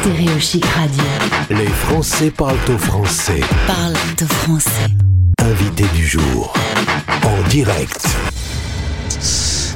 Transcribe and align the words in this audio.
Stéréo 0.00 0.38
Chic 0.38 0.64
Radio. 0.64 1.04
Les 1.50 1.66
Français 1.66 2.30
parlent 2.30 2.56
au 2.74 2.78
français. 2.78 3.40
Parle 3.66 3.92
de 4.16 4.24
français. 4.24 4.88
Invité 5.42 5.84
du 5.94 6.06
jour. 6.06 6.54
En 7.22 7.48
direct. 7.50 8.06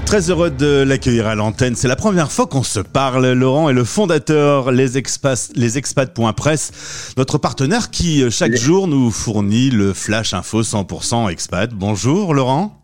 Très 0.06 0.30
heureux 0.30 0.50
de 0.50 0.82
l'accueillir 0.82 1.26
à 1.26 1.34
l'antenne. 1.34 1.76
C'est 1.76 1.88
la 1.88 1.96
première 1.96 2.32
fois 2.32 2.46
qu'on 2.46 2.62
se 2.62 2.80
parle. 2.80 3.32
Laurent 3.32 3.68
est 3.68 3.74
le 3.74 3.84
fondateur 3.84 4.72
les 4.72 4.96
expats, 4.96 5.50
les 5.56 5.76
expats.press, 5.76 7.12
notre 7.18 7.36
partenaire 7.36 7.90
qui 7.90 8.22
euh, 8.22 8.30
chaque 8.30 8.56
jour 8.56 8.88
nous 8.88 9.10
fournit 9.10 9.68
le 9.68 9.92
flash 9.92 10.32
info 10.32 10.62
100% 10.62 11.28
expat. 11.30 11.70
Bonjour 11.74 12.32
Laurent. 12.32 12.83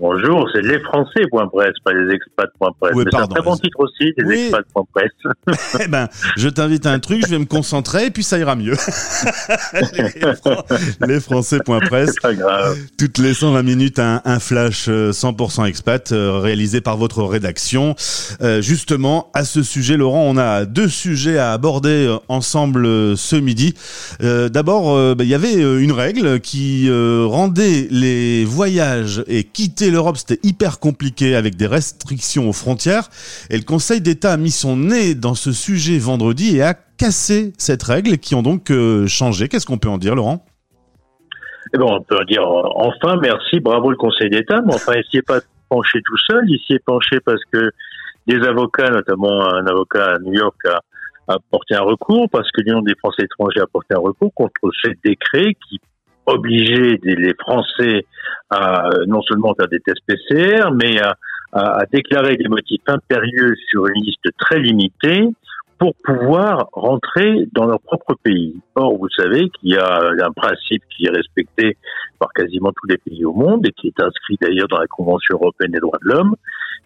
Bonjour, 0.00 0.48
c'est 0.54 0.62
lesfrançais.press, 0.62 1.72
pas 1.84 1.92
les 1.92 2.14
expats.press. 2.14 2.92
Oui, 2.94 3.04
c'est 3.12 3.18
un 3.18 3.26
très 3.26 3.42
bon 3.42 3.54
titre 3.56 3.80
aussi, 3.80 4.14
les 4.16 4.24
Oui. 4.24 4.38
expats.press. 4.48 5.10
Eh 5.84 5.88
ben, 5.88 6.08
je 6.38 6.48
t'invite 6.48 6.86
à 6.86 6.92
un 6.92 6.98
truc, 7.00 7.22
je 7.26 7.30
vais 7.30 7.38
me 7.38 7.44
concentrer 7.44 8.06
et 8.06 8.10
puis 8.10 8.22
ça 8.22 8.38
ira 8.38 8.56
mieux. 8.56 8.72
les, 11.06 11.20
Français.press. 11.20 12.10
c'est 12.14 12.20
pas 12.22 12.34
grave. 12.34 12.78
Toutes 12.98 13.18
les 13.18 13.34
120 13.34 13.62
minutes, 13.62 13.98
un, 13.98 14.22
un 14.24 14.38
flash 14.40 14.86
euh, 14.88 15.10
100% 15.12 15.66
expat 15.66 16.12
euh, 16.12 16.38
réalisé 16.38 16.80
par 16.80 16.96
votre 16.96 17.22
rédaction. 17.22 17.94
Euh, 18.40 18.62
justement, 18.62 19.30
à 19.34 19.44
ce 19.44 19.62
sujet, 19.62 19.98
Laurent, 19.98 20.24
on 20.26 20.38
a 20.38 20.64
deux 20.64 20.88
sujets 20.88 21.36
à 21.36 21.52
aborder 21.52 22.06
euh, 22.08 22.16
ensemble 22.28 22.86
euh, 22.86 23.16
ce 23.16 23.36
midi. 23.36 23.74
Euh, 24.22 24.48
D'abord, 24.48 24.96
euh, 24.96 25.14
bah, 25.14 25.24
il 25.24 25.30
y 25.30 25.34
avait 25.34 25.62
euh, 25.62 25.82
une 25.82 25.92
règle 25.92 26.40
qui 26.40 26.88
euh, 26.88 27.24
rendait 27.26 27.86
les 27.90 28.46
voyages 28.46 29.22
et 29.26 29.44
quitter 29.44 29.89
l'Europe, 29.90 30.16
c'était 30.16 30.40
hyper 30.46 30.78
compliqué 30.78 31.34
avec 31.34 31.56
des 31.56 31.66
restrictions 31.66 32.48
aux 32.48 32.52
frontières. 32.52 33.08
Et 33.50 33.56
le 33.56 33.64
Conseil 33.64 34.00
d'État 34.00 34.32
a 34.32 34.36
mis 34.36 34.50
son 34.50 34.76
nez 34.76 35.14
dans 35.14 35.34
ce 35.34 35.52
sujet 35.52 35.98
vendredi 35.98 36.56
et 36.56 36.62
a 36.62 36.74
cassé 36.74 37.52
cette 37.58 37.82
règle 37.82 38.18
qui 38.18 38.34
ont 38.34 38.42
donc 38.42 38.70
euh, 38.70 39.06
changé. 39.06 39.48
Qu'est-ce 39.48 39.66
qu'on 39.66 39.78
peut 39.78 39.88
en 39.88 39.98
dire, 39.98 40.14
Laurent? 40.14 40.44
Eh 41.72 41.78
ben, 41.78 41.86
on 41.88 42.02
peut 42.02 42.24
dire 42.26 42.42
euh, 42.42 42.62
enfin, 42.74 43.16
merci, 43.22 43.60
bravo 43.60 43.90
le 43.90 43.96
Conseil 43.96 44.28
d'État, 44.30 44.60
mais 44.66 44.74
enfin, 44.74 44.92
il 44.96 45.04
s'y 45.10 45.18
est 45.18 45.26
pas 45.26 45.40
penché 45.68 46.00
tout 46.04 46.18
seul, 46.28 46.44
il 46.48 46.58
s'y 46.66 46.74
est 46.74 46.84
penché 46.84 47.20
parce 47.24 47.42
que 47.52 47.70
des 48.26 48.44
avocats, 48.46 48.90
notamment 48.90 49.46
un 49.54 49.66
avocat 49.66 50.14
à 50.14 50.18
New 50.18 50.34
York, 50.34 50.56
a, 50.66 50.80
a 51.32 51.36
porté 51.50 51.74
un 51.74 51.82
recours, 51.82 52.28
parce 52.30 52.50
que 52.50 52.60
l'Union 52.62 52.82
des 52.82 52.94
Français 52.96 53.22
étrangers 53.22 53.60
a 53.60 53.66
porté 53.66 53.94
un 53.94 54.00
recours 54.00 54.32
contre 54.34 54.70
ce 54.82 54.90
décret 55.04 55.54
qui 55.68 55.80
obligeait 56.26 56.98
des- 56.98 57.16
les 57.16 57.34
Français 57.38 58.06
à 58.50 58.88
euh, 58.88 59.04
non 59.06 59.22
seulement 59.22 59.54
faire 59.54 59.68
des 59.68 59.80
tests 59.80 60.00
PCR, 60.06 60.70
mais 60.72 61.00
à, 61.00 61.14
à- 61.52 61.80
à 61.80 61.86
déclarer 61.86 62.36
des 62.36 62.48
motifs 62.48 62.82
impérieux 62.86 63.54
sur 63.68 63.86
une 63.86 64.02
liste 64.04 64.28
très 64.38 64.58
limitée 64.60 65.28
pour 65.78 65.94
pouvoir 66.04 66.68
rentrer 66.72 67.46
dans 67.52 67.64
leur 67.64 67.80
propre 67.80 68.14
pays. 68.22 68.54
Or, 68.74 68.98
vous 68.98 69.08
savez 69.16 69.48
qu'il 69.48 69.70
y 69.70 69.76
a 69.78 70.10
un 70.22 70.32
principe 70.32 70.82
qui 70.94 71.06
est 71.06 71.10
respecté 71.10 71.78
par 72.18 72.28
quasiment 72.34 72.70
tous 72.72 72.86
les 72.86 72.98
pays 72.98 73.24
au 73.24 73.32
monde 73.32 73.66
et 73.66 73.72
qui 73.72 73.86
est 73.88 74.02
inscrit 74.02 74.36
d'ailleurs 74.42 74.68
dans 74.68 74.78
la 74.78 74.86
Convention 74.88 75.36
européenne 75.40 75.72
des 75.72 75.80
droits 75.80 75.98
de 76.04 76.10
l'homme, 76.10 76.36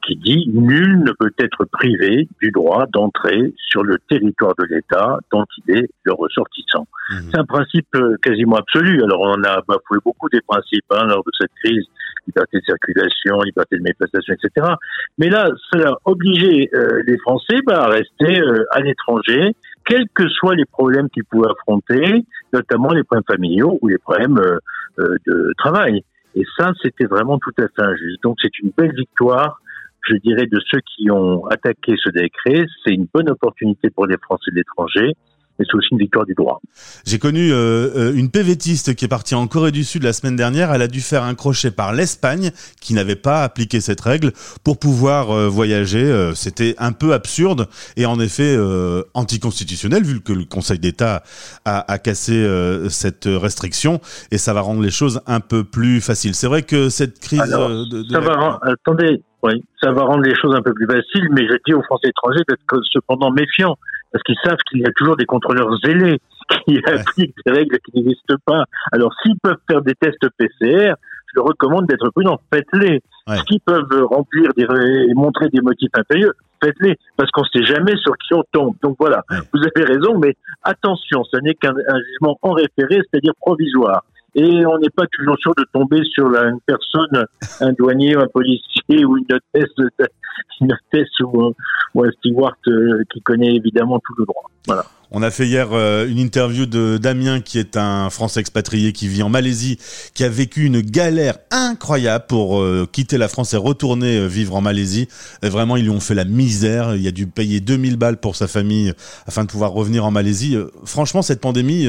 qui 0.06 0.16
dit 0.16 0.50
nul 0.52 1.00
ne 1.00 1.12
peut 1.12 1.32
être 1.38 1.64
privé 1.64 2.28
du 2.40 2.50
droit 2.50 2.86
d'entrer 2.92 3.54
sur 3.56 3.82
le 3.82 3.98
territoire 4.08 4.54
de 4.58 4.64
l'État 4.64 5.18
dont 5.32 5.44
il 5.58 5.76
est 5.78 5.88
le 6.04 6.12
ressortissant. 6.12 6.86
Mhm. 7.10 7.30
C'est 7.30 7.38
un 7.38 7.44
principe 7.44 7.88
euh, 7.96 8.16
quasiment 8.22 8.56
absolu. 8.56 9.02
Alors, 9.02 9.20
on 9.20 9.42
a 9.42 9.62
bafoué 9.66 9.98
beaucoup 10.04 10.28
des 10.28 10.40
principes 10.46 10.84
hein, 10.90 11.06
lors 11.06 11.22
de 11.24 11.30
cette 11.38 11.52
crise, 11.62 11.84
liberté 12.26 12.58
de 12.58 12.64
circulation, 12.64 13.40
liberté 13.42 13.76
de 13.76 13.82
manifestation, 13.82 14.34
etc. 14.34 14.74
Mais 15.18 15.28
là, 15.28 15.50
cela 15.72 15.90
a 15.90 15.96
obligé 16.04 16.70
euh, 16.74 17.02
les 17.06 17.18
Français 17.18 17.60
bah, 17.66 17.84
à 17.84 17.88
rester 17.88 18.40
euh, 18.40 18.64
à 18.70 18.80
l'étranger, 18.80 19.54
quels 19.84 20.08
que 20.14 20.28
soient 20.28 20.54
les 20.54 20.64
problèmes 20.64 21.08
qu'ils 21.10 21.24
pouvaient 21.24 21.50
affronter, 21.50 22.24
notamment 22.52 22.92
les 22.92 23.04
problèmes 23.04 23.24
familiaux 23.26 23.78
ou 23.82 23.88
les 23.88 23.98
problèmes 23.98 24.38
euh, 24.38 24.58
euh, 24.98 25.16
de 25.26 25.52
travail. 25.58 26.04
Et 26.36 26.44
ça, 26.56 26.72
c'était 26.82 27.04
vraiment 27.04 27.38
tout 27.38 27.52
à 27.58 27.62
fait 27.62 27.82
injuste. 27.82 28.22
Donc, 28.22 28.36
c'est 28.40 28.58
une 28.60 28.70
belle 28.76 28.94
victoire, 28.94 29.60
je 30.08 30.16
dirais, 30.16 30.46
de 30.46 30.60
ceux 30.70 30.80
qui 30.96 31.10
ont 31.10 31.46
attaqué 31.46 31.94
ce 32.02 32.10
décret. 32.10 32.66
C'est 32.84 32.92
une 32.92 33.06
bonne 33.12 33.28
opportunité 33.30 33.90
pour 33.90 34.06
les 34.06 34.16
Français 34.22 34.50
de 34.50 34.56
l'étranger. 34.56 35.12
Mais 35.56 35.64
c'est 35.70 35.76
aussi 35.76 35.86
une 35.92 35.98
victoire 35.98 36.26
du 36.26 36.34
droit. 36.34 36.60
J'ai 37.06 37.20
connu 37.20 37.52
euh, 37.52 37.56
euh, 37.94 38.12
une 38.16 38.28
PVTiste 38.28 38.96
qui 38.96 39.04
est 39.04 39.08
partie 39.08 39.36
en 39.36 39.46
Corée 39.46 39.70
du 39.70 39.84
Sud 39.84 40.02
la 40.02 40.12
semaine 40.12 40.34
dernière. 40.34 40.74
Elle 40.74 40.82
a 40.82 40.88
dû 40.88 41.00
faire 41.00 41.22
un 41.22 41.36
crochet 41.36 41.70
par 41.70 41.92
l'Espagne 41.92 42.50
qui 42.80 42.92
n'avait 42.92 43.14
pas 43.14 43.44
appliqué 43.44 43.80
cette 43.80 44.00
règle 44.00 44.32
pour 44.64 44.80
pouvoir 44.80 45.30
euh, 45.30 45.46
voyager. 45.46 46.02
Euh, 46.02 46.34
C'était 46.34 46.74
un 46.78 46.90
peu 46.90 47.12
absurde 47.12 47.68
et 47.96 48.04
en 48.04 48.18
effet 48.18 48.52
euh, 48.56 49.04
anticonstitutionnel 49.14 50.02
vu 50.02 50.20
que 50.22 50.32
le 50.32 50.44
Conseil 50.44 50.80
d'État 50.80 51.22
a, 51.64 51.92
a 51.92 51.98
cassé 51.98 52.32
euh, 52.32 52.88
cette 52.88 53.26
restriction 53.28 54.00
et 54.32 54.38
ça 54.38 54.54
va 54.54 54.60
rendre 54.60 54.82
les 54.82 54.90
choses 54.90 55.20
un 55.28 55.38
peu 55.38 55.62
plus 55.62 56.00
faciles. 56.00 56.34
C'est 56.34 56.48
vrai 56.48 56.62
que 56.62 56.88
cette 56.88 57.20
crise 57.20 57.40
Alors, 57.40 57.68
de, 57.68 58.02
de 58.02 58.08
Ça 58.10 58.18
la- 58.18 58.26
va, 58.26 58.36
rend- 58.36 58.58
attendez, 58.62 59.22
oui, 59.44 59.62
ça 59.82 59.92
va 59.92 60.02
rendre 60.02 60.22
les 60.22 60.34
choses 60.34 60.54
un 60.54 60.62
peu 60.62 60.72
plus 60.72 60.86
faciles, 60.86 61.28
mais 61.30 61.46
je 61.46 61.54
dis 61.66 61.74
aux 61.74 61.82
Français 61.82 62.08
étrangers 62.08 62.42
d'être 62.48 62.80
cependant 62.90 63.30
méfiants, 63.30 63.76
parce 64.10 64.22
qu'ils 64.22 64.38
savent 64.42 64.56
qu'il 64.70 64.80
y 64.80 64.86
a 64.86 64.90
toujours 64.96 65.16
des 65.16 65.26
contrôleurs 65.26 65.68
zélés 65.84 66.18
qui 66.66 66.78
appliquent 66.86 67.34
des 67.44 67.52
règles 67.52 67.78
qui 67.84 67.96
n'existent 67.98 68.36
pas. 68.46 68.64
Alors, 68.92 69.12
s'ils 69.22 69.38
peuvent 69.42 69.58
faire 69.70 69.82
des 69.82 69.94
tests 69.94 70.26
PCR, 70.38 70.94
je 71.26 71.36
leur 71.36 71.44
recommande 71.44 71.86
d'être 71.86 72.08
prudents, 72.10 72.40
faites-les. 72.52 73.00
Ouais. 73.26 73.36
S'ils 73.48 73.60
peuvent 73.60 74.04
remplir 74.10 74.50
des, 74.56 74.64
et 74.64 75.14
montrer 75.14 75.48
des 75.50 75.60
motifs 75.60 75.90
impérieux, 75.94 76.32
faites-les, 76.62 76.96
parce 77.16 77.30
qu'on 77.30 77.42
ne 77.42 77.60
sait 77.60 77.66
jamais 77.66 77.96
sur 77.96 78.16
qui 78.16 78.32
on 78.34 78.44
tombe. 78.52 78.74
Donc 78.82 78.96
voilà, 78.98 79.22
Ouais. 79.30 79.38
vous 79.52 79.60
avez 79.60 79.84
raison, 79.84 80.18
mais 80.18 80.34
attention, 80.62 81.22
ce 81.24 81.38
n'est 81.40 81.54
qu'un 81.54 81.72
un 81.72 81.98
jugement 82.08 82.38
en 82.42 82.52
référé, 82.52 83.00
c'est-à-dire 83.10 83.32
provisoire. 83.40 84.04
Et 84.36 84.66
on 84.66 84.78
n'est 84.78 84.90
pas 84.90 85.04
toujours 85.12 85.36
sûr 85.38 85.54
de 85.56 85.64
tomber 85.72 86.00
sur 86.12 86.26
une 86.26 86.58
personne, 86.66 87.24
un 87.60 87.72
douanier, 87.72 88.16
un 88.16 88.26
policier 88.26 89.04
ou 89.04 89.16
une 89.16 89.24
hôtesse, 89.32 89.70
une 90.60 90.72
hôtesse 90.72 91.08
ou, 91.20 91.40
un- 91.42 91.52
ou 91.94 92.04
steward 92.18 92.54
euh, 92.66 93.02
qui 93.12 93.20
connaît 93.22 93.54
évidemment 93.54 94.00
tout 94.04 94.14
le 94.18 94.24
droit. 94.24 94.50
Voilà. 94.66 94.86
On 95.12 95.22
a 95.22 95.30
fait 95.30 95.46
hier 95.46 95.68
euh, 95.72 96.08
une 96.08 96.18
interview 96.18 96.66
de 96.66 96.98
Damien, 96.98 97.40
qui 97.40 97.60
est 97.60 97.76
un 97.76 98.10
Français 98.10 98.40
expatrié 98.40 98.92
qui 98.92 99.06
vit 99.06 99.22
en 99.22 99.28
Malaisie, 99.28 99.78
qui 100.14 100.24
a 100.24 100.28
vécu 100.28 100.64
une 100.64 100.80
galère 100.80 101.36
incroyable 101.52 102.24
pour 102.28 102.60
euh, 102.60 102.88
quitter 102.90 103.16
la 103.18 103.28
France 103.28 103.54
et 103.54 103.56
retourner 103.56 104.26
vivre 104.26 104.56
en 104.56 104.60
Malaisie. 104.60 105.06
Vraiment, 105.42 105.76
ils 105.76 105.84
lui 105.84 105.90
ont 105.90 106.00
fait 106.00 106.14
la 106.16 106.24
misère. 106.24 106.96
Il 106.96 107.06
a 107.06 107.12
dû 107.12 107.28
payer 107.28 107.60
2000 107.60 107.96
balles 107.96 108.16
pour 108.16 108.34
sa 108.34 108.48
famille 108.48 108.92
afin 109.26 109.44
de 109.44 109.48
pouvoir 109.48 109.70
revenir 109.70 110.04
en 110.04 110.10
Malaisie. 110.10 110.56
Franchement, 110.84 111.22
cette 111.22 111.40
pandémie, 111.40 111.86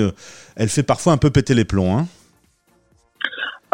elle 0.55 0.69
fait 0.69 0.83
parfois 0.83 1.13
un 1.13 1.17
peu 1.17 1.31
péter 1.31 1.55
les 1.55 1.65
plombs. 1.65 1.97
Hein. 1.97 2.07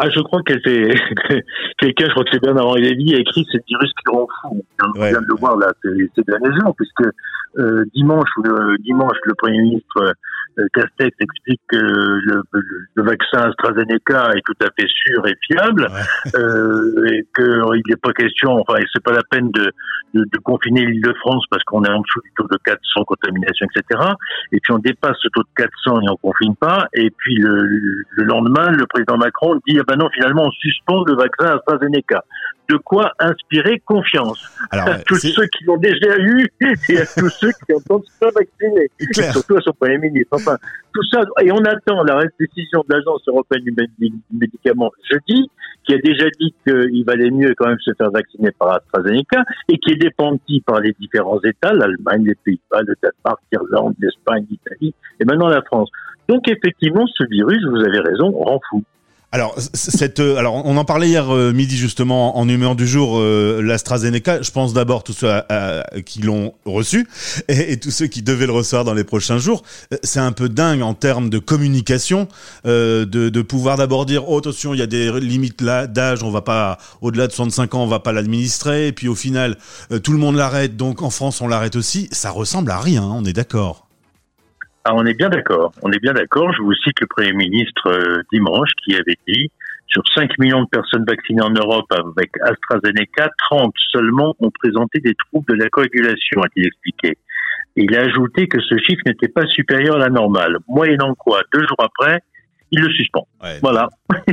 Ah, 0.04 0.10
je 0.10 0.20
crois 0.20 0.42
qu'elle 0.42 0.60
fait 0.62 0.94
quelqu'un, 1.78 2.06
je 2.06 2.10
crois 2.10 2.24
que 2.24 2.30
c'est 2.32 2.42
Bernard-Henri 2.42 2.82
Lévy, 2.82 3.14
a 3.14 3.18
écrit 3.18 3.46
c'est 3.52 3.58
le 3.58 3.64
virus 3.68 3.90
qui 3.92 4.10
rend 4.12 4.26
fou. 4.42 4.64
On 4.84 5.00
vient 5.10 5.20
de 5.20 5.26
le 5.28 5.36
voir 5.38 5.56
là 5.56 5.68
ces, 5.82 6.10
ces 6.16 6.22
derniers 6.22 6.52
jours, 6.60 6.74
puisque 6.76 7.08
euh, 7.58 7.84
dimanche 7.94 8.28
le 8.42 8.76
dimanche, 8.78 9.16
le 9.24 9.34
Premier 9.34 9.60
ministre 9.60 10.14
euh, 10.58 10.66
Castex 10.74 11.14
explique 11.20 11.60
que 11.68 11.76
le, 11.76 12.42
le- 12.52 12.62
le 12.94 13.02
vaccin 13.04 13.38
AstraZeneca 13.48 14.30
est 14.36 14.42
tout 14.44 14.56
à 14.60 14.68
fait 14.78 14.88
sûr 14.88 15.26
et 15.26 15.34
fiable, 15.46 15.86
euh, 16.34 17.06
et 17.10 17.26
qu'il 17.36 17.82
n'est 17.88 17.96
pas 17.96 18.12
question, 18.12 18.58
enfin, 18.60 18.80
c'est 18.92 19.02
pas 19.02 19.12
la 19.12 19.22
peine 19.30 19.50
de, 19.50 19.70
de, 20.14 20.24
de 20.30 20.38
confiner 20.42 20.84
l'île 20.84 21.02
de 21.02 21.12
France 21.20 21.44
parce 21.50 21.62
qu'on 21.64 21.84
est 21.84 21.90
en 21.90 22.00
dessous 22.00 22.20
du 22.22 22.30
taux 22.36 22.46
de 22.50 22.58
400 22.64 23.04
contaminations, 23.04 23.66
etc. 23.74 24.00
Et 24.52 24.60
puis 24.60 24.72
on 24.72 24.78
dépasse 24.78 25.16
ce 25.22 25.28
taux 25.28 25.42
de 25.42 25.48
400 25.56 26.00
et 26.02 26.08
on 26.10 26.16
confine 26.16 26.54
pas. 26.56 26.86
Et 26.94 27.10
puis 27.10 27.36
le, 27.36 27.64
le 28.10 28.24
lendemain, 28.24 28.70
le 28.72 28.86
président 28.86 29.16
Macron 29.16 29.58
dit 29.66 29.78
ah 29.78 29.84
ben 29.86 29.91
non, 29.96 30.08
finalement 30.10 30.44
on 30.44 30.50
suspend 30.50 31.04
le 31.04 31.14
vaccin 31.14 31.56
AstraZeneca. 31.56 32.24
De 32.68 32.76
quoi 32.76 33.10
inspirer 33.18 33.80
confiance 33.84 34.48
Alors, 34.70 34.88
à 34.88 34.98
tous 35.00 35.16
ceux 35.16 35.46
qui 35.46 35.64
l'ont 35.64 35.76
déjà 35.76 36.16
eu 36.16 36.48
et 36.88 36.98
à 36.98 37.06
tous 37.06 37.28
ceux 37.28 37.50
qui 37.50 37.74
entendent 37.74 38.04
se 38.06 38.16
faire 38.18 38.30
vacciner. 38.32 38.88
Surtout 39.32 39.56
à 39.56 39.60
son 39.60 39.72
premier 39.72 39.98
ministre. 39.98 40.30
Enfin, 40.32 40.56
tout 40.94 41.02
ça. 41.10 41.22
Et 41.42 41.50
on 41.50 41.58
attend 41.64 42.02
la 42.04 42.22
décision 42.38 42.84
de 42.88 42.94
l'Agence 42.94 43.22
européenne 43.26 43.64
du 43.64 44.12
médicament 44.32 44.90
jeudi, 45.10 45.50
qui 45.84 45.94
a 45.94 45.98
déjà 45.98 46.26
dit 46.38 46.54
qu'il 46.66 47.04
valait 47.04 47.30
mieux 47.30 47.52
quand 47.56 47.66
même 47.66 47.80
se 47.80 47.92
faire 47.98 48.10
vacciner 48.10 48.52
par 48.52 48.74
AstraZeneca 48.74 49.42
et 49.68 49.78
qui 49.78 49.92
est 49.92 49.96
dépendu 49.96 50.62
par 50.64 50.80
les 50.80 50.94
différents 50.98 51.40
États, 51.42 51.72
l'Allemagne, 51.72 52.24
les 52.24 52.36
Pays-Bas, 52.36 52.82
le 52.82 52.94
Danemark, 53.02 53.40
l'Irlande, 53.50 53.94
l'Espagne, 53.98 54.46
l'Italie 54.48 54.94
et 55.20 55.24
maintenant 55.24 55.48
la 55.48 55.62
France. 55.62 55.90
Donc 56.28 56.48
effectivement, 56.48 57.06
ce 57.06 57.24
virus, 57.28 57.62
vous 57.64 57.80
avez 57.80 57.98
raison, 57.98 58.30
rend 58.30 58.60
fou. 58.70 58.84
Alors, 59.34 59.54
cette, 59.72 60.20
euh, 60.20 60.36
alors, 60.36 60.54
on 60.66 60.76
en 60.76 60.84
parlait 60.84 61.08
hier 61.08 61.34
euh, 61.34 61.52
midi 61.52 61.78
justement 61.78 62.38
en 62.38 62.46
humeur 62.48 62.76
du 62.76 62.86
jour, 62.86 63.18
euh, 63.18 63.62
l'AstraZeneca. 63.62 64.42
Je 64.42 64.50
pense 64.50 64.74
d'abord 64.74 65.04
tous 65.04 65.14
ceux 65.14 65.30
qui 66.04 66.20
l'ont 66.20 66.52
reçu 66.66 67.08
et, 67.48 67.78
tous 67.78 67.90
ceux 67.90 68.06
qui 68.06 68.22
devaient 68.22 68.46
le 68.46 68.52
recevoir 68.52 68.84
dans 68.84 68.94
les 68.94 69.04
prochains 69.04 69.38
jours. 69.38 69.62
Euh, 69.92 69.96
C'est 70.02 70.20
un 70.20 70.32
peu 70.32 70.48
dingue 70.48 70.82
en 70.82 70.94
termes 70.94 71.30
de 71.30 71.38
communication, 71.38 72.28
euh, 72.66 73.04
de, 73.06 73.28
de 73.28 73.42
pouvoir 73.42 73.76
d'abord 73.78 74.06
dire 74.06 74.28
oh, 74.28 74.38
attention, 74.38 74.74
il 74.74 74.80
y 74.80 74.82
a 74.82 74.86
des 74.86 75.10
limites 75.20 75.62
d'âge, 75.62 76.22
on 76.22 76.30
va 76.30 76.42
pas 76.42 76.78
au-delà 77.00 77.26
de 77.26 77.32
65 77.32 77.74
ans, 77.74 77.84
on 77.84 77.86
va 77.86 78.00
pas 78.00 78.12
l'administrer. 78.12 78.88
Et 78.88 78.92
puis 78.92 79.08
au 79.08 79.14
final, 79.14 79.56
euh, 79.90 79.98
tout 79.98 80.12
le 80.12 80.18
monde 80.18 80.36
l'arrête, 80.36 80.76
donc 80.76 81.02
en 81.02 81.10
France 81.10 81.40
on 81.40 81.48
l'arrête 81.48 81.76
aussi. 81.76 82.08
Ça 82.12 82.30
ressemble 82.30 82.70
à 82.70 82.78
rien, 82.78 83.02
on 83.02 83.24
est 83.24 83.32
d'accord. 83.32 83.86
Ah, 84.84 84.94
on 84.94 85.06
est 85.06 85.14
bien 85.14 85.28
d'accord. 85.28 85.72
On 85.82 85.92
est 85.92 86.00
bien 86.00 86.12
d'accord. 86.12 86.52
Je 86.52 86.62
vous 86.62 86.74
cite 86.74 87.00
le 87.00 87.06
Premier 87.06 87.32
ministre 87.32 87.88
euh, 87.88 88.22
dimanche 88.32 88.70
qui 88.84 88.94
avait 88.94 89.18
dit 89.28 89.50
sur 89.86 90.02
5 90.14 90.38
millions 90.38 90.62
de 90.62 90.68
personnes 90.68 91.04
vaccinées 91.06 91.42
en 91.42 91.50
Europe 91.50 91.86
avec 91.92 92.30
AstraZeneca, 92.40 93.28
30 93.50 93.72
seulement 93.92 94.34
ont 94.40 94.50
présenté 94.50 95.00
des 95.00 95.14
troubles 95.14 95.52
de 95.56 95.62
la 95.62 95.68
coagulation, 95.68 96.40
a-t-il 96.42 96.66
expliqué. 96.66 97.18
Et 97.76 97.84
il 97.84 97.96
a 97.96 98.00
ajouté 98.00 98.48
que 98.48 98.60
ce 98.60 98.76
chiffre 98.78 99.02
n'était 99.06 99.28
pas 99.28 99.46
supérieur 99.46 99.96
à 99.96 99.98
la 99.98 100.08
normale. 100.08 100.58
Moyennant 100.66 101.14
quoi 101.14 101.42
Deux 101.52 101.66
jours 101.66 101.76
après, 101.78 102.20
il 102.70 102.80
le 102.80 102.90
suspend. 102.90 103.26
Ouais. 103.42 103.58
Voilà. 103.62 103.88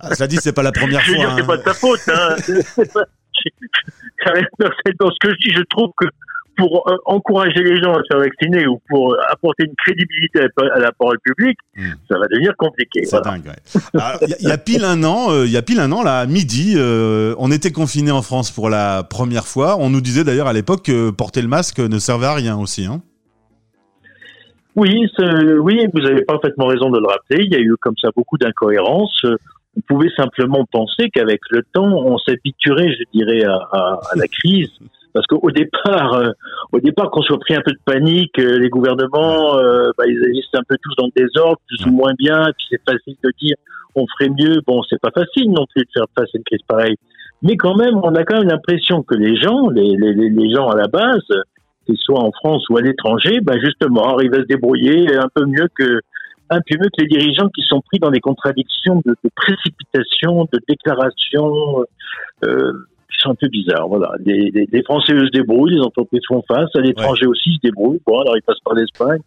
Ah, 0.00 0.14
cela 0.14 0.26
dit, 0.26 0.36
c'est 0.36 0.52
pas 0.52 0.64
la 0.64 0.72
première 0.72 1.00
Je 1.00 1.12
veux 1.12 1.16
fois. 1.16 1.26
dire, 1.26 1.34
c'est 1.36 1.42
hein. 1.42 1.46
pas 1.46 1.56
de 1.56 1.62
ta 1.62 1.72
faute. 1.72 2.00
Hein. 2.08 2.34
Dans 4.98 5.10
ce 5.10 5.18
que 5.20 5.30
je 5.30 5.36
dis, 5.48 5.54
je 5.54 5.62
trouve 5.70 5.90
que 5.96 6.06
pour 6.56 6.88
euh, 6.90 6.96
encourager 7.04 7.62
les 7.62 7.80
gens 7.82 7.92
à 7.94 7.98
se 7.98 8.06
faire 8.10 8.20
vacciner 8.20 8.66
ou 8.66 8.80
pour 8.88 9.16
apporter 9.30 9.64
une 9.64 9.74
crédibilité 9.76 10.40
à 10.40 10.78
la- 10.78 10.92
parole 10.92 11.18
publique, 11.22 11.58
Hmm. 11.76 11.92
ça 12.10 12.18
va 12.18 12.26
devenir 12.30 12.56
compliqué. 12.56 13.04
C'est 13.04 13.16
Voilà. 13.18 13.32
dingue. 13.38 13.46
ouais. 13.46 13.80
Il 14.22 14.28
y, 14.30 14.32
a- 14.32 14.36
il 14.40 14.48
y 14.48 14.52
a 14.52 14.58
pile 14.58 14.84
un 14.84 15.04
an, 15.04 15.30
euh, 15.30 15.44
il 15.46 15.52
y 15.52 15.56
a 15.56 15.62
pile 15.62 15.80
un 15.80 15.92
an 15.92 16.02
là, 16.02 16.20
à 16.20 16.26
midi, 16.26 16.74
euh, 16.76 17.34
on 17.38 17.50
était 17.50 17.72
confinés 17.72 18.10
en 18.12 18.22
France 18.22 18.50
pour 18.50 18.70
la 18.70 19.02
première 19.02 19.46
fois. 19.46 19.76
On 19.78 19.90
nous 19.90 20.00
disait 20.00 20.24
d'ailleurs 20.24 20.46
à 20.46 20.52
l'époque 20.52 20.82
que 20.84 21.10
porter 21.10 21.42
le 21.42 21.48
masque 21.48 21.78
ne 21.80 21.98
servait 21.98 22.26
à 22.26 22.34
rien 22.34 22.56
aussi. 22.56 22.86
Hein. 22.86 23.02
Oui, 24.74 25.06
oui, 25.60 25.86
vous 25.94 26.04
avez 26.06 26.22
parfaitement 26.24 26.66
raison 26.66 26.90
de 26.90 26.98
le 26.98 27.06
rappeler. 27.06 27.44
Il 27.44 27.52
y 27.52 27.56
a 27.56 27.60
eu 27.60 27.74
comme 27.80 27.94
ça 28.00 28.08
beaucoup 28.14 28.36
d'incohérences. 28.36 29.24
On 29.78 29.80
pouvait 29.88 30.10
simplement 30.16 30.64
penser 30.70 31.08
qu'avec 31.12 31.40
le 31.50 31.62
temps, 31.72 31.86
on 31.92 32.18
s'habituerait, 32.18 32.90
je 32.92 33.02
dirais, 33.18 33.44
à, 33.44 33.54
à- 33.72 34.00
à 34.12 34.16
la 34.16 34.26
crise. 34.28 34.70
Parce 35.16 35.26
qu'au 35.28 35.50
départ, 35.50 36.12
euh, 36.12 36.28
au 36.72 36.78
départ, 36.78 37.10
qu'on 37.10 37.22
soit 37.22 37.38
pris 37.38 37.54
un 37.54 37.62
peu 37.64 37.72
de 37.72 37.78
panique, 37.86 38.38
euh, 38.38 38.58
les 38.58 38.68
gouvernements, 38.68 39.56
euh, 39.56 39.88
bah, 39.96 40.04
ils 40.06 40.22
agissent 40.28 40.54
un 40.54 40.62
peu 40.68 40.76
tous 40.82 40.94
dans 40.98 41.06
le 41.06 41.12
désordre, 41.24 41.56
plus 41.66 41.86
ou 41.86 41.90
moins 41.90 42.12
bien. 42.18 42.46
Et 42.48 42.52
puis 42.52 42.66
c'est 42.68 42.82
facile 42.86 43.16
de 43.24 43.30
dire, 43.40 43.56
on 43.94 44.04
ferait 44.18 44.28
mieux. 44.28 44.60
Bon, 44.66 44.82
c'est 44.90 45.00
pas 45.00 45.10
facile 45.10 45.50
non 45.52 45.64
plus 45.74 45.84
de 45.84 45.88
faire 45.94 46.04
face 46.14 46.28
à 46.34 46.36
une 46.36 46.44
crise 46.44 46.60
pareille. 46.68 46.96
Mais 47.40 47.56
quand 47.56 47.76
même, 47.76 47.96
on 48.02 48.14
a 48.14 48.24
quand 48.24 48.40
même 48.40 48.48
l'impression 48.48 49.02
que 49.02 49.14
les 49.14 49.36
gens, 49.36 49.70
les, 49.70 49.96
les, 49.96 50.12
les- 50.12 50.54
gens 50.54 50.68
à 50.68 50.76
la 50.76 50.86
base, 50.88 51.24
qu'ils 51.86 51.96
soient 51.96 52.20
en 52.22 52.32
France 52.32 52.68
ou 52.68 52.76
à 52.76 52.82
l'étranger, 52.82 53.40
ben 53.40 53.58
justement, 53.58 54.14
arrivent 54.16 54.34
à 54.34 54.40
se 54.42 54.46
débrouiller 54.46 55.16
un 55.16 55.28
peu 55.34 55.46
mieux 55.46 55.68
que 55.74 56.00
un 56.50 56.60
peu 56.60 56.76
mieux 56.78 56.90
que 56.96 57.02
les 57.02 57.08
dirigeants 57.08 57.48
qui 57.48 57.62
sont 57.62 57.80
pris 57.80 57.98
dans 57.98 58.10
des 58.10 58.20
contradictions 58.20 59.02
de, 59.06 59.14
de 59.24 59.30
précipitation, 59.34 60.46
de 60.52 60.60
déclarations 60.68 61.84
euh, 62.44 62.72
qui 63.10 63.16
sont 63.20 63.30
un 63.30 63.34
peu 63.34 63.48
bizarres. 63.48 63.88
Voilà, 63.88 64.12
les, 64.24 64.50
les, 64.50 64.66
les 64.70 64.82
Français 64.82 65.12
eux, 65.14 65.26
se 65.26 65.30
débrouillent, 65.30 65.74
les 65.74 65.80
entreprises 65.80 66.22
font 66.28 66.42
face, 66.46 66.68
à 66.74 66.80
l'étranger 66.80 67.26
aussi 67.26 67.54
se 67.54 67.58
débrouillent. 67.62 68.00
Bon, 68.06 68.18
alors 68.20 68.36
ils 68.36 68.42
passent 68.42 68.60
par 68.64 68.74
l'Espagne. 68.74 69.20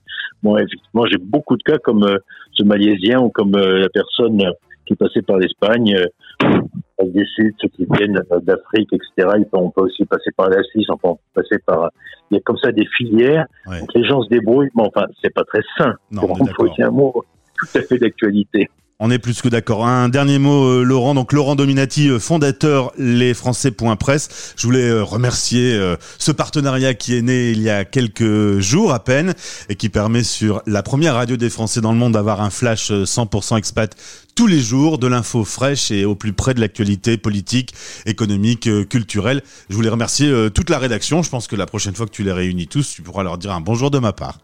Bon, 0.44 0.58
effectivement, 0.58 1.06
j'ai 1.06 1.18
beaucoup 1.18 1.58
de 1.58 1.64
cas 1.64 1.78
comme 1.78 2.04
euh, 2.04 2.18
ce 2.54 2.64
Malaisien 2.64 3.20
ou 3.20 3.30
comme 3.30 3.56
euh, 3.56 3.80
la 3.80 3.90
personne 3.90 4.42
euh, 4.42 4.52
qui 4.86 4.94
est 4.94 4.96
passée 4.98 5.22
par 5.22 5.38
l'Espagne. 5.38 5.96
Euh, 5.96 6.06
des 7.02 7.24
Sud, 7.34 7.54
ceux 7.62 7.70
qui 7.70 7.86
viennent 7.98 8.22
d'Afrique, 8.44 8.90
etc. 8.92 9.30
Ils 9.38 9.46
peuvent- 9.46 9.62
on 9.62 9.72
peut 9.72 9.84
aussi 9.84 10.04
passer 10.06 10.31
par 10.36 10.50
la 10.50 10.62
Suisse, 10.64 10.86
on 10.90 10.98
peut 10.98 11.18
passer 11.34 11.58
par. 11.66 11.90
Il 12.30 12.36
y 12.36 12.38
a 12.38 12.42
comme 12.42 12.58
ça 12.58 12.74
des 12.74 12.86
filières. 12.98 13.46
Ouais. 13.66 13.80
Donc 13.80 13.94
les 13.96 14.04
gens 14.04 14.22
se 14.22 14.28
débrouillent, 14.28 14.68
mais 14.76 14.84
enfin, 14.84 15.08
c'est 15.22 15.34
pas 15.34 15.46
très 15.46 15.62
sain. 15.78 15.94
Non, 16.12 16.22
pour 16.28 16.38
employer 16.42 16.84
un 16.84 16.92
mot 16.92 17.24
tout 17.58 17.78
à 17.78 17.81
fait 17.84 17.98
d'actualité. 17.98 18.70
On 19.01 19.12
est 19.12 19.19
plus 19.19 19.42
que 19.42 19.48
d'accord. 19.48 19.88
Un 19.88 20.10
dernier 20.10 20.40
mot, 20.40 20.66
euh, 20.66 20.84
Laurent. 20.84 21.13
Donc 21.13 21.31
Laurent 21.31 21.56
Dominati, 21.56 22.10
euh, 22.10 22.19
fondateur 22.19 22.92
lesfrançais.press. 22.98 24.54
Je 24.57 24.68
voulais 24.68 24.90
euh, 24.90 25.06
remercier 25.06 25.74
euh, 25.74 25.96
ce 26.18 26.34
partenariat 26.34 26.94
qui 26.94 27.16
est 27.16 27.22
né 27.22 27.51
il 27.51 27.62
y 27.62 27.69
a 27.69 27.86
quelques 27.86 28.60
jours 28.60 28.92
à 28.92 29.01
peine 29.01 29.36
et 29.69 29.75
qui 29.75 29.88
permet 29.88 30.24
sur 30.24 30.62
la 30.68 30.84
première 30.84 31.13
radio 31.13 31.38
des 31.38 31.50
Français 31.50 31.80
dans 31.80 31.94
le 31.94 31.98
monde 31.98 32.12
d'avoir 32.12 32.42
un 32.42 32.50
flash 32.50 32.92
euh, 32.92 33.06
100% 33.06 33.57
expat 33.57 33.96
tous 34.36 34.48
les 34.48 34.60
jours, 34.60 34.98
de 34.98 35.07
l'info 35.07 35.45
fraîche 35.45 35.92
et 35.92 36.04
au 36.04 36.16
plus 36.16 36.34
près 36.34 36.54
de 36.54 36.60
l'actualité 36.60 37.18
politique, 37.18 37.74
économique, 38.06 38.69
culturelle. 38.90 39.44
Je 39.69 39.75
voulais 39.75 39.90
remercier 39.90 40.50
toute 40.54 40.69
la 40.69 40.78
rédaction. 40.78 41.24
Je 41.24 41.30
pense 41.30 41.48
que 41.48 41.57
la 41.57 41.66
prochaine 41.66 41.94
fois 41.94 42.06
que 42.06 42.12
tu 42.12 42.24
les 42.24 42.31
réunis 42.31 42.68
tous, 42.68 42.94
tu 42.95 43.02
pourras 43.02 43.24
leur 43.24 43.38
dire 43.38 43.52
un 43.52 43.60
bonjour 43.60 43.92
de 43.92 44.00
ma 44.00 44.13
part. 44.13 44.40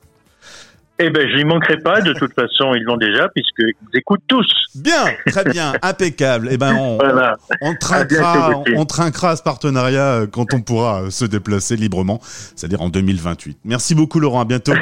Eh 0.98 1.10
ben, 1.10 1.28
je 1.30 1.36
n'y 1.38 1.44
manquerai 1.44 1.78
pas. 1.78 2.00
De 2.02 2.14
toute 2.14 2.34
façon, 2.34 2.74
ils 2.74 2.84
l'ont 2.84 2.96
déjà, 2.96 3.28
puisqu'ils 3.30 3.74
écoutent 3.98 4.24
tous. 4.28 4.48
Bien, 4.76 5.06
très 5.28 5.44
bien, 5.44 5.74
impeccable. 5.82 6.48
Eh 6.52 6.58
ben, 6.58 6.74
on, 6.76 6.98
Voilà. 6.98 7.36
On 7.62 7.76
trinquera, 7.76 8.34
bientôt, 8.48 8.60
Gauthier. 8.60 8.78
on 8.78 8.86
trinquera 8.86 9.36
ce 9.36 9.44
partenariat 9.44 10.22
euh, 10.22 10.28
quand 10.28 10.54
on 10.54 10.62
pourra 10.62 11.02
euh, 11.04 11.10
se 11.10 11.26
déplacer 11.26 11.76
librement, 11.76 12.20
c'est-à-dire 12.24 12.82
en 12.82 12.90
2028. 12.90 13.58
Merci 13.66 13.94
beaucoup 13.94 14.20
Laurent, 14.22 14.40
à 14.42 14.46
bientôt. 14.46 14.74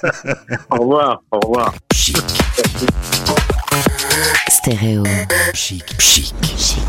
Au 0.70 0.76
revoir. 0.80 1.22
Au 1.30 1.40
revoir. 1.40 1.74
Chic. 1.92 2.16
Stéréo. 4.48 5.02
Chic, 5.52 5.84
chic. 6.00 6.34
Chic. 6.56 6.82